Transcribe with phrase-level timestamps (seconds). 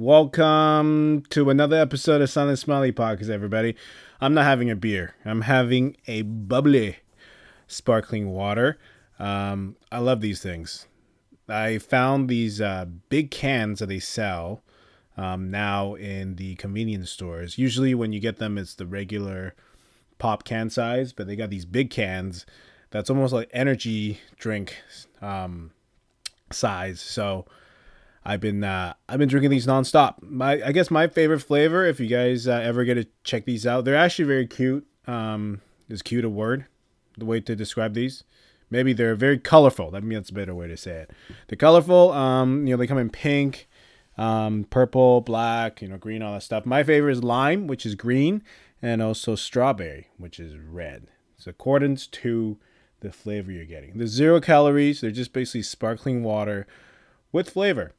[0.00, 3.76] Welcome to another episode of of Smiley Podcast, everybody.
[4.18, 5.14] I'm not having a beer.
[5.26, 6.96] I'm having a bubbly
[7.66, 8.78] sparkling water.
[9.18, 10.86] Um, I love these things.
[11.50, 14.62] I found these uh, big cans that they sell
[15.18, 17.58] um, now in the convenience stores.
[17.58, 19.54] Usually, when you get them, it's the regular
[20.16, 22.46] pop can size, but they got these big cans
[22.88, 24.78] that's almost like energy drink
[25.20, 25.72] um,
[26.50, 27.02] size.
[27.02, 27.44] So
[28.24, 30.22] I've been uh, I've been drinking these nonstop.
[30.22, 33.66] My I guess my favorite flavor, if you guys uh, ever get to check these
[33.66, 34.86] out, they're actually very cute.
[35.06, 36.66] Um, is cute a word?
[37.16, 38.24] The way to describe these?
[38.70, 39.96] Maybe they're very colorful.
[39.96, 41.10] I mean, that's a better way to say it.
[41.48, 42.12] They're colorful.
[42.12, 43.68] Um, you know, they come in pink,
[44.16, 46.64] um, purple, black, you know, green, all that stuff.
[46.64, 48.42] My favorite is lime, which is green,
[48.80, 51.08] and also strawberry, which is red.
[51.36, 52.58] It's accordance to
[53.00, 53.98] the flavor you're getting.
[53.98, 55.00] The zero calories.
[55.00, 56.66] They're just basically sparkling water
[57.32, 57.92] with flavor.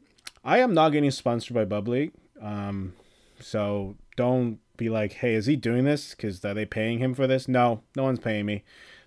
[0.44, 2.12] I am not getting sponsored by bubly,
[2.42, 2.94] um,
[3.40, 6.16] so don't be like, "Hey, is he doing this?
[6.16, 8.64] Because are they paying him for this?" No, no one's paying me.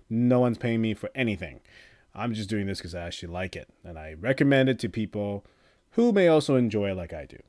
[0.09, 1.59] No one's paying me for anything.
[2.13, 5.45] I'm just doing this because I actually like it, and I recommend it to people
[5.91, 7.39] who may also enjoy it like I do.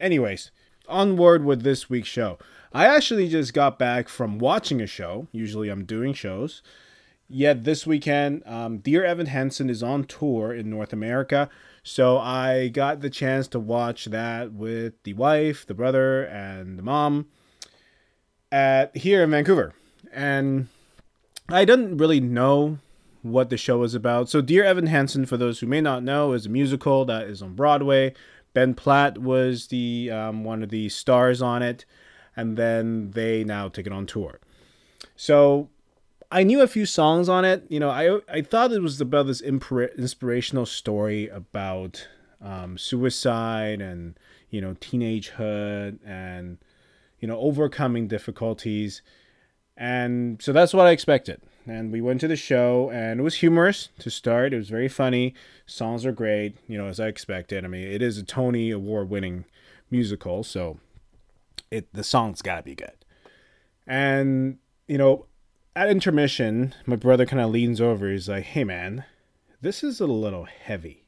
[0.00, 0.50] Anyways,
[0.88, 2.38] onward with this week's show.
[2.72, 5.28] I actually just got back from watching a show.
[5.30, 6.62] Usually, I'm doing shows.
[7.32, 11.48] Yet this weekend, um, Dear Evan Hansen is on tour in North America.
[11.84, 16.82] So I got the chance to watch that with the wife, the brother, and the
[16.82, 17.26] mom
[18.50, 19.74] at here in Vancouver.
[20.12, 20.66] And
[21.48, 22.78] I didn't really know
[23.22, 24.28] what the show was about.
[24.28, 27.42] So Dear Evan Hansen, for those who may not know, is a musical that is
[27.42, 28.12] on Broadway.
[28.54, 31.84] Ben Platt was the um, one of the stars on it,
[32.34, 34.40] and then they now take it on tour.
[35.14, 35.68] So
[36.30, 37.64] I knew a few songs on it.
[37.68, 42.06] You know, I I thought it was about this inspirational story about
[42.40, 44.18] um, suicide and
[44.48, 46.58] you know teenagehood and
[47.18, 49.02] you know overcoming difficulties,
[49.76, 51.42] and so that's what I expected.
[51.66, 54.54] And we went to the show, and it was humorous to start.
[54.54, 55.34] It was very funny.
[55.66, 57.64] Songs are great, you know, as I expected.
[57.64, 59.44] I mean, it is a Tony Award-winning
[59.90, 60.78] musical, so
[61.70, 63.04] it the songs gotta be good.
[63.86, 65.26] And you know,
[65.76, 68.10] at intermission, my brother kind of leans over.
[68.10, 69.04] He's like, "Hey, man,
[69.60, 71.04] this is a little heavy."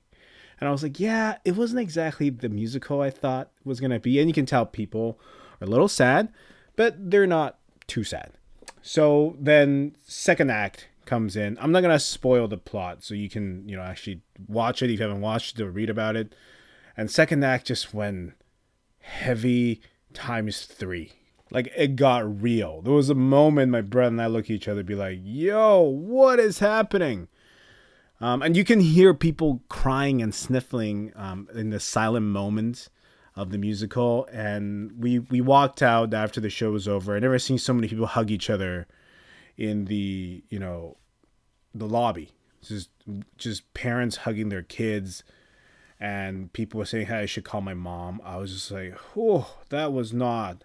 [0.61, 4.19] And I was like, "Yeah, it wasn't exactly the musical I thought was gonna be."
[4.19, 5.19] And you can tell people
[5.61, 6.28] are a little sad,
[6.77, 8.33] but they're not too sad.
[8.83, 11.59] So then, second act comes in.
[11.61, 14.99] I'm not gonna spoil the plot, so you can you know actually watch it if
[15.01, 16.34] you haven't watched it or read about it.
[16.97, 18.34] And second act just went
[19.01, 19.81] heavy
[20.12, 21.12] times three
[21.53, 22.81] like it got real.
[22.81, 25.81] There was a moment my brother and I look at each other, be like, "Yo,
[25.81, 27.29] what is happening?"
[28.21, 32.89] Um, and you can hear people crying and sniffling um, in the silent moments
[33.37, 34.27] of the musical.
[34.33, 37.15] And we we walked out after the show was over.
[37.15, 38.87] I never seen so many people hug each other
[39.57, 40.97] in the you know
[41.75, 42.31] the lobby.
[42.63, 42.91] Just
[43.37, 45.23] just parents hugging their kids,
[46.01, 49.57] and people were saying, "Hey, I should call my mom." I was just like, "Oh,
[49.69, 50.65] that was not."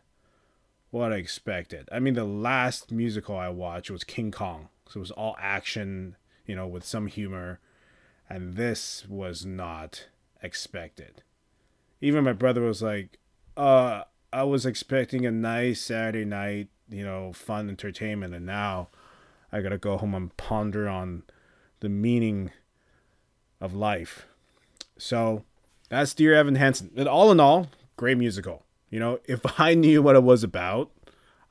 [0.90, 1.90] What I expected.
[1.92, 6.16] I mean, the last musical I watched was King Kong, so it was all action,
[6.46, 7.60] you know, with some humor,
[8.30, 10.08] and this was not
[10.42, 11.24] expected.
[12.00, 13.20] Even my brother was like,
[13.56, 18.90] "Uh, I was expecting a nice Saturday night, you know, fun entertainment, and now
[19.52, 21.24] I gotta go home and ponder on
[21.80, 22.52] the meaning
[23.60, 24.28] of life."
[24.98, 25.44] So
[25.90, 26.92] that's Dear Evan Hansen.
[26.96, 28.64] And all in all, great musical.
[28.90, 30.92] You know, if I knew what it was about,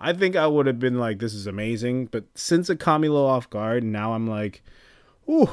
[0.00, 2.06] I think I would have been like, this is amazing.
[2.06, 4.62] But since it caught me a little off guard, now I'm like,
[5.29, 5.49] ooh.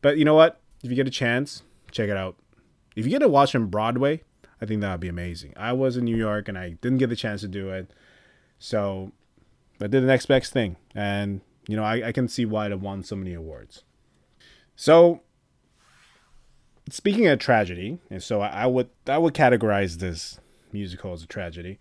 [0.00, 0.60] But you know what?
[0.82, 2.36] If you get a chance, check it out.
[2.96, 4.22] If you get to watch on Broadway,
[4.60, 5.54] I think that would be amazing.
[5.56, 7.92] I was in New York and I didn't get the chance to do it.
[8.58, 9.12] So
[9.80, 10.76] I did the next best thing.
[10.94, 13.82] And, you know, I, I can see why it won so many awards.
[14.76, 15.22] So
[16.90, 20.38] speaking of tragedy, and so I, I would I would categorize this
[20.72, 21.78] musical is a tragedy.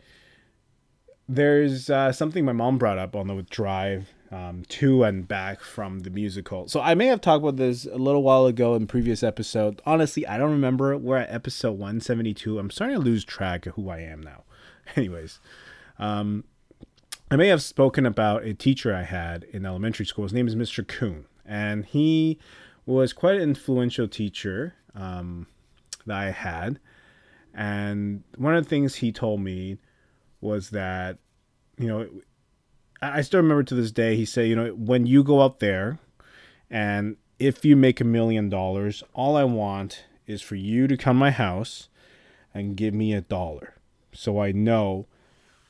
[1.28, 6.00] There's uh, something my mom brought up on the drive um, to and back from
[6.00, 6.68] the musical.
[6.68, 9.82] So I may have talked about this a little while ago in previous episode.
[9.86, 10.98] Honestly, I don't remember.
[10.98, 12.58] We're at episode 172.
[12.58, 14.44] I'm starting to lose track of who I am now.
[14.96, 15.40] Anyways,
[16.00, 16.46] um,
[17.30, 20.24] I may have spoken about a teacher I had in elementary school.
[20.24, 20.86] His name is Mr.
[20.86, 22.40] Kuhn, and he
[22.86, 25.48] was quite an influential teacher um,
[26.06, 26.80] that I had.
[27.54, 29.78] And one of the things he told me
[30.40, 31.18] was that,
[31.78, 32.08] you know,
[33.02, 36.00] I still remember to this day, he said, you know, when you go out there
[36.70, 41.18] and if you make a million dollars, all I want is for you to come
[41.18, 41.90] to my house
[42.54, 43.76] and give me a dollar
[44.14, 45.08] so I know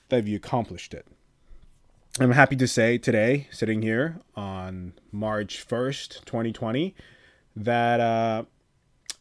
[0.10, 1.08] that you accomplished it.
[2.20, 6.94] I'm happy to say today, sitting here on March 1st, 2020,
[7.56, 8.44] that uh,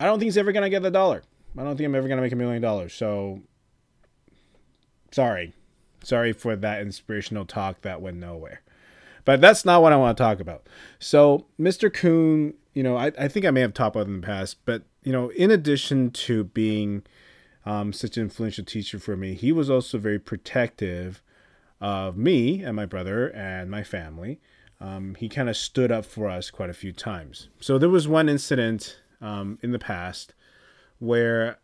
[0.00, 1.22] I don't think he's ever going to get the dollar.
[1.58, 2.94] I don't think I'm ever going to make a million dollars.
[2.94, 3.40] So,
[5.10, 5.54] sorry.
[6.02, 8.62] Sorry for that inspirational talk that went nowhere.
[9.24, 10.66] But that's not what I want to talk about.
[10.98, 11.92] So, Mr.
[11.92, 14.84] Kuhn, you know, I, I think I may have talked about in the past, but,
[15.02, 17.02] you know, in addition to being
[17.66, 21.22] um, such an influential teacher for me, he was also very protective
[21.80, 24.40] of me and my brother and my family.
[24.80, 27.48] Um, he kind of stood up for us quite a few times.
[27.60, 30.32] So, there was one incident um, in the past
[31.00, 31.58] where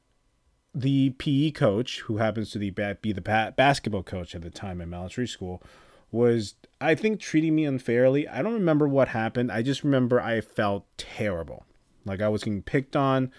[0.75, 5.29] the PE coach, who happens to be, the basketball coach at the time in elementary
[5.29, 5.63] school,
[6.11, 8.29] was I think treating me unfairly.
[8.29, 9.51] I don't remember what happened.
[9.51, 11.65] I just remember I felt terrible,
[12.05, 13.31] like I was getting picked on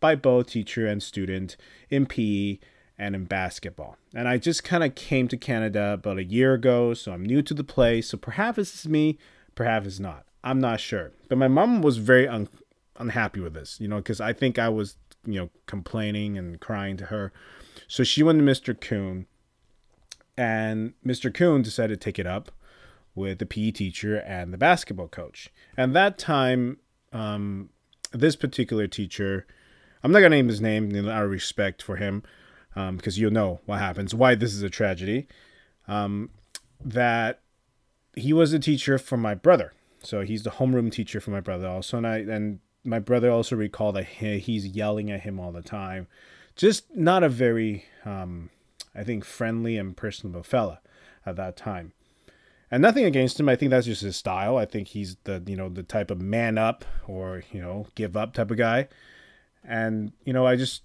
[0.00, 1.56] by both teacher and student
[1.90, 2.58] in PE
[2.98, 3.96] and in basketball.
[4.14, 7.42] And I just kind of came to Canada about a year ago, so I'm new
[7.42, 8.08] to the place.
[8.08, 9.18] So perhaps it's me,
[9.54, 10.24] perhaps it's not.
[10.42, 11.12] I'm not sure.
[11.28, 12.48] But my mom was very un-
[12.96, 16.96] unhappy with this, you know, because I think I was you know, complaining and crying
[16.98, 17.32] to her.
[17.88, 18.78] So she went to Mr.
[18.78, 19.26] Kuhn,
[20.36, 21.32] and Mr.
[21.32, 22.50] Kuhn decided to take it up
[23.14, 25.50] with the PE teacher and the basketball coach.
[25.76, 26.78] And that time,
[27.12, 27.70] um,
[28.12, 29.46] this particular teacher,
[30.02, 32.22] I'm not gonna name his name in our respect for him,
[32.74, 35.26] because um, you'll know what happens, why this is a tragedy.
[35.88, 36.30] Um,
[36.84, 37.40] that
[38.14, 41.66] he was a teacher for my brother, so he's the homeroom teacher for my brother
[41.66, 45.62] also, and I and my brother also recalled that he's yelling at him all the
[45.62, 46.06] time.
[46.54, 48.50] Just not a very, um,
[48.94, 50.80] I think, friendly and personable fella
[51.26, 51.92] at that time.
[52.70, 53.48] And nothing against him.
[53.48, 54.56] I think that's just his style.
[54.56, 58.16] I think he's the you know the type of man up or you know give
[58.16, 58.88] up type of guy.
[59.62, 60.82] And you know I just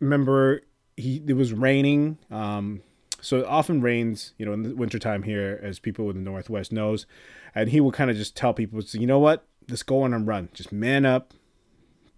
[0.00, 0.62] remember
[0.96, 2.18] he it was raining.
[2.30, 2.82] Um,
[3.24, 6.70] so it often rains, you know, in the wintertime here, as people in the Northwest
[6.70, 7.06] knows.
[7.54, 10.26] And he will kind of just tell people, you know what, let's go on and
[10.26, 10.50] run.
[10.52, 11.32] Just man up,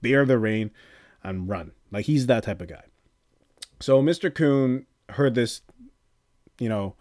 [0.03, 0.73] bear the rain,
[1.23, 1.71] and run.
[1.93, 2.83] Like he's that type of guy.
[3.79, 4.35] So Mr.
[4.35, 5.61] Kuhn heard this,
[6.59, 6.97] you know,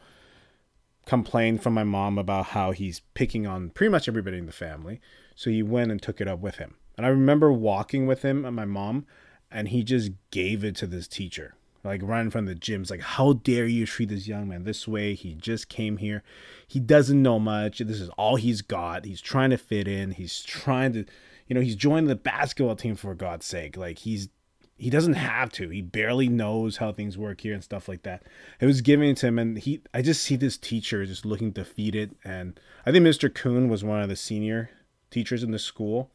[1.08, 5.02] complain from my mom about how he's picking on pretty much everybody in the family.
[5.34, 6.76] So he went and took it up with him.
[6.96, 9.08] And I remember walking with him and my mom,
[9.50, 11.56] and he just gave it to this teacher
[11.86, 15.14] like running from the gyms like how dare you treat this young man this way?
[15.14, 16.24] He just came here.
[16.68, 17.80] He doesn't know much.
[17.80, 19.06] This is all he's got.
[19.06, 20.12] He's trying to fit in.
[20.12, 21.06] He's trying to
[21.48, 23.78] you know he's joined the basketball team for god's sake.
[23.78, 24.30] Like he's
[24.78, 25.70] he doesn't have to.
[25.70, 28.24] He barely knows how things work here and stuff like that.
[28.60, 32.16] It was given to him and he i just see this teacher just looking defeated.
[32.24, 34.72] And i think mr kuhn was one of the senior
[35.12, 36.12] teachers in the school.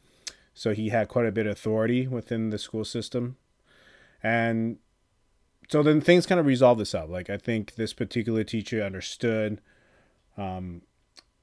[0.53, 3.37] So he had quite a bit of authority within the school system.
[4.21, 4.77] And
[5.71, 7.09] so then things kind of resolve this out.
[7.09, 9.61] Like I think this particular teacher understood
[10.37, 10.81] um,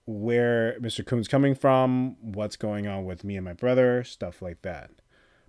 [0.05, 1.05] where Mr.
[1.05, 4.91] Kuhn's coming from, what's going on with me and my brother, stuff like that.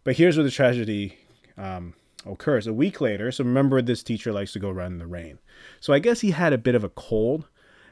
[0.05, 1.17] But here's where the tragedy
[1.57, 1.93] um,
[2.25, 2.67] occurs.
[2.67, 5.39] A week later, so remember this teacher likes to go run in the rain.
[5.81, 7.49] So I guess he had a bit of a cold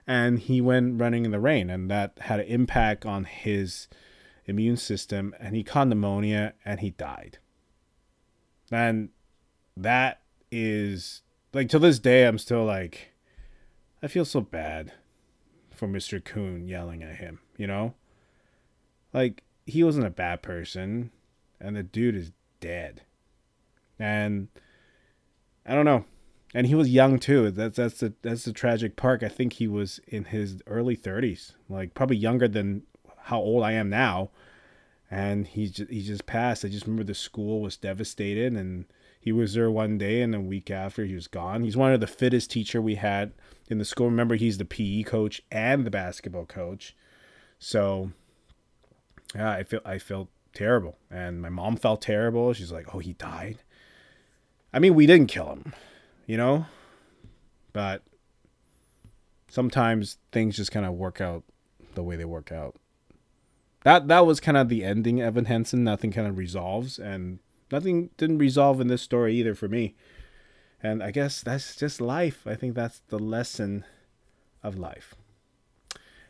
[0.07, 3.89] and he went running in the rain and that had an impact on his
[4.45, 7.39] immune system and he caught pneumonia and he died.
[8.71, 9.09] And
[9.75, 11.21] that is
[11.53, 13.13] like to this day I'm still like
[14.01, 14.93] I feel so bad
[15.71, 16.23] for Mr.
[16.23, 17.93] Kuhn yelling at him, you know?
[19.13, 21.11] Like he wasn't a bad person
[21.59, 23.01] and the dude is dead.
[23.99, 24.47] And
[25.65, 26.05] I don't know.
[26.53, 27.51] And he was young too.
[27.51, 29.23] That's that's the that's the tragic part.
[29.23, 32.83] I think he was in his early 30s, like probably younger than
[33.23, 34.29] how old I am now.
[35.09, 36.63] And he just, he just passed.
[36.63, 38.85] I just remember the school was devastated and
[39.27, 41.61] he was there one day and a week after he was gone.
[41.61, 43.33] He's one of the fittest teacher we had
[43.69, 44.05] in the school.
[44.05, 46.95] Remember, he's the PE coach and the basketball coach.
[47.59, 48.11] So
[49.35, 50.97] yeah, I feel I felt terrible.
[51.11, 52.53] And my mom felt terrible.
[52.53, 53.63] She's like, Oh, he died.
[54.71, 55.73] I mean, we didn't kill him,
[56.25, 56.65] you know?
[57.73, 58.03] But
[59.49, 61.43] sometimes things just kind of work out
[61.95, 62.77] the way they work out.
[63.83, 65.21] That that was kind of the ending.
[65.21, 67.39] Evan Hansen, nothing kind of resolves, and
[67.71, 69.95] nothing didn't resolve in this story either for me.
[70.81, 72.45] And I guess that's just life.
[72.45, 73.83] I think that's the lesson
[74.63, 75.15] of life.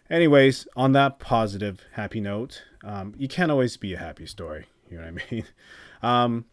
[0.10, 4.66] Anyways, on that positive, happy note, um, you can't always be a happy story.
[4.90, 5.46] You know what I mean?
[6.02, 6.46] Um,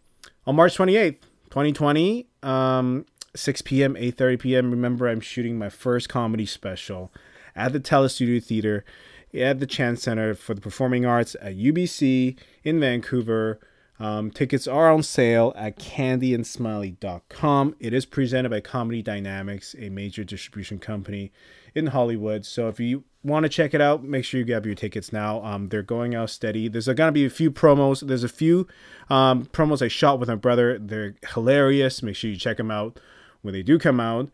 [0.46, 6.46] on March 28th, 2020, um, 6 p.m., 8.30 p.m., remember I'm shooting my first comedy
[6.46, 7.12] special
[7.54, 8.84] at the Telus Studio Theater
[9.32, 13.60] at the Chan Center for the Performing Arts at UBC in Vancouver.
[14.04, 17.76] Um, tickets are on sale at candyandsmiley.com.
[17.80, 21.32] It is presented by Comedy Dynamics, a major distribution company
[21.74, 22.44] in Hollywood.
[22.44, 25.42] So if you want to check it out, make sure you grab your tickets now.
[25.42, 26.68] Um, they're going out steady.
[26.68, 28.06] There's going to be a few promos.
[28.06, 28.68] There's a few
[29.08, 30.78] um, promos I shot with my brother.
[30.78, 32.02] They're hilarious.
[32.02, 33.00] Make sure you check them out
[33.40, 34.28] when they do come out.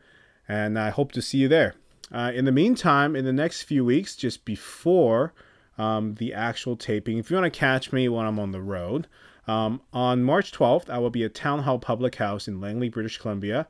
[0.48, 1.76] And I hope to see you there.
[2.10, 5.32] Uh, in the meantime, in the next few weeks, just before
[5.78, 9.06] um, the actual taping, if you want to catch me when I'm on the road,
[9.47, 13.18] um, on March 12th, I will be at Town Hall Public House in Langley, British
[13.18, 13.66] Columbia.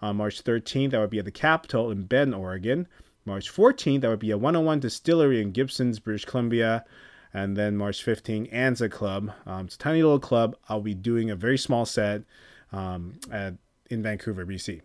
[0.00, 2.88] On March 13th, I will be at the Capitol in Bend, Oregon.
[3.24, 6.84] March 14th, I will be at 101 Distillery in Gibsons, British Columbia.
[7.32, 9.30] And then March 15th, Anza Club.
[9.46, 10.56] Um, it's a tiny little club.
[10.68, 12.22] I'll be doing a very small set
[12.72, 13.54] um, at,
[13.88, 14.82] in Vancouver, BC.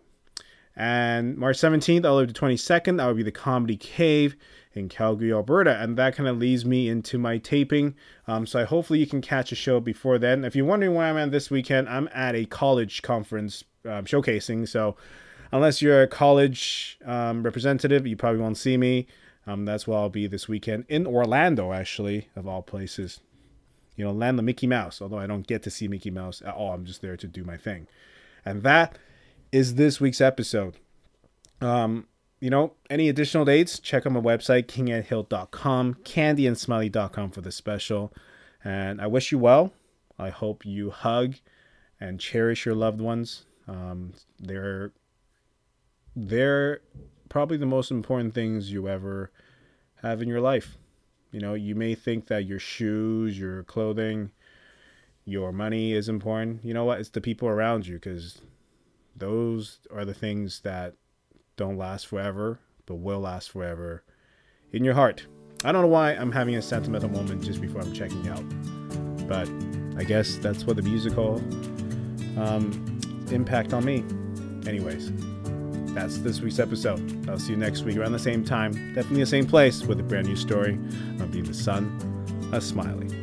[0.75, 4.37] And March 17th, all the 22nd, that will be the Comedy Cave
[4.77, 5.81] in Calgary, Alberta.
[5.81, 7.95] And that kind of leads me into my taping.
[8.27, 10.45] Um, so I hopefully you can catch a show before then.
[10.45, 14.67] If you're wondering where I'm at this weekend, I'm at a college conference um, showcasing.
[14.67, 14.95] So
[15.51, 19.07] unless you're a college um, representative, you probably won't see me.
[19.45, 23.21] Um, that's where I'll be this weekend in Orlando, actually, of all places.
[23.95, 26.53] You know, land the Mickey Mouse, although I don't get to see Mickey Mouse at
[26.53, 26.73] all.
[26.73, 27.87] I'm just there to do my thing.
[28.45, 28.97] And that
[29.51, 30.75] is this week's episode.
[31.61, 32.07] Um,
[32.39, 38.13] you know, any additional dates, check out my website, kingedhill.com, candyandsmiley.com for the special.
[38.63, 39.73] And I wish you well.
[40.19, 41.35] I hope you hug
[41.99, 43.45] and cherish your loved ones.
[43.67, 44.91] Um, they're
[46.15, 46.81] they're
[47.29, 49.31] probably the most important things you ever
[50.01, 50.77] have in your life.
[51.31, 54.31] You know, you may think that your shoes, your clothing,
[55.25, 56.63] your money is important.
[56.63, 56.99] You know what?
[56.99, 58.41] It's the people around you because
[59.15, 60.93] those are the things that
[61.57, 64.03] don't last forever, but will last forever
[64.71, 65.25] in your heart.
[65.65, 68.43] I don't know why I'm having a sentimental moment just before I'm checking out,
[69.27, 69.49] but
[69.99, 71.37] I guess that's what the musical
[72.37, 72.99] um,
[73.31, 74.05] impact on me.
[74.69, 75.11] Anyways,
[75.95, 77.27] that's this week's episode.
[77.27, 80.03] I'll see you next week around the same time, definitely the same place with a
[80.03, 80.75] brand new story
[81.19, 81.99] of being the son,
[82.53, 83.16] a Smiley.